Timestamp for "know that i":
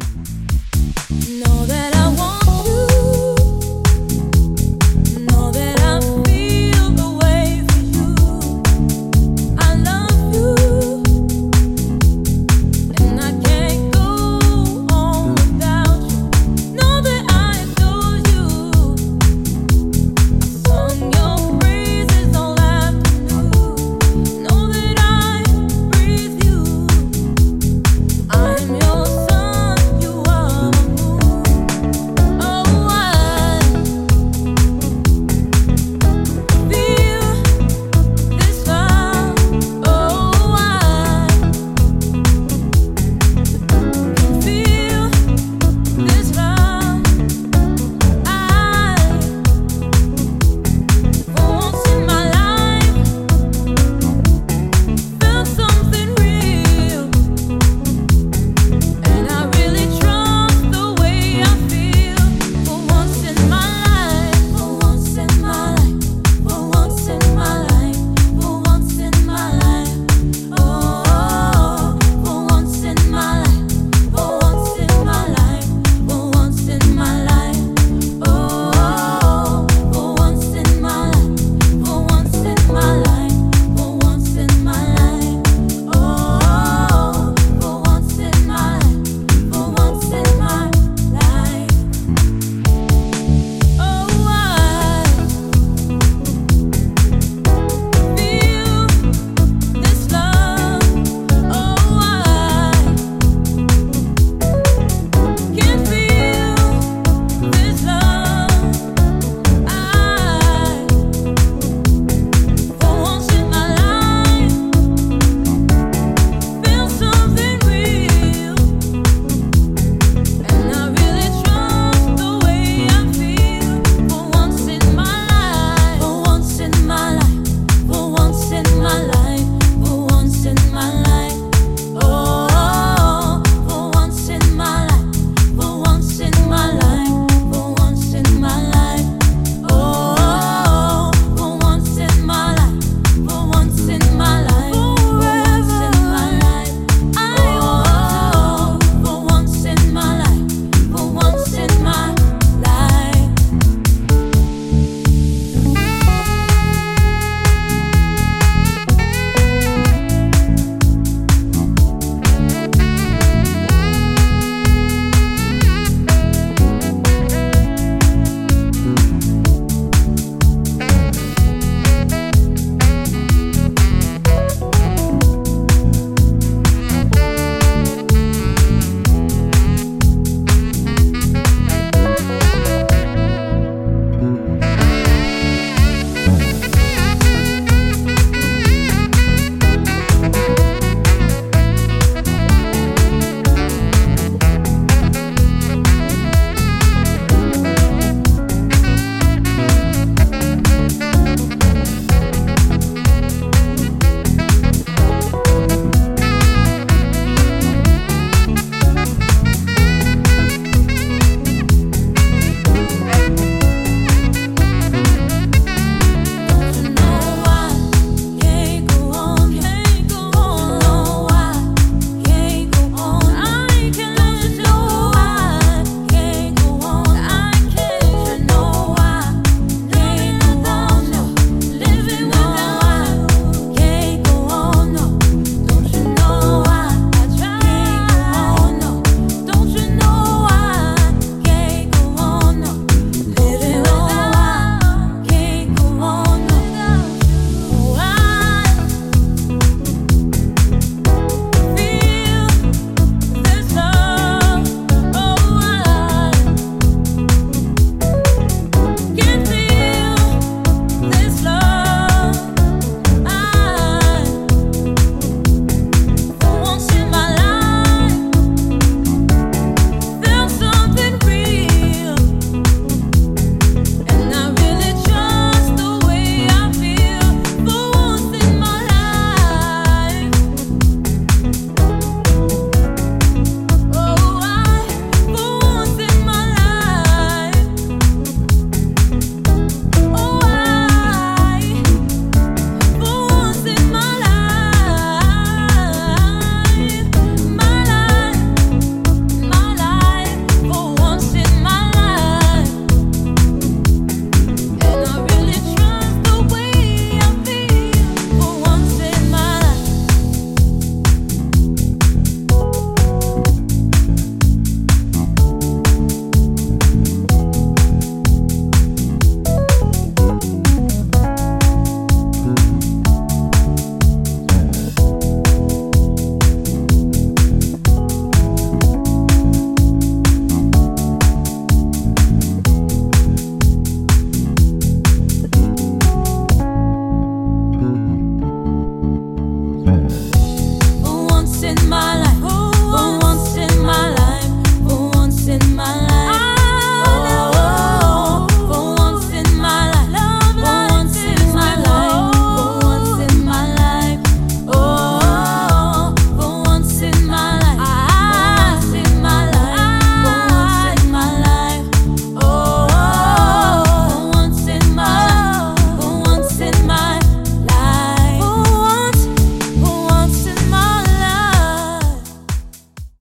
0.00-2.08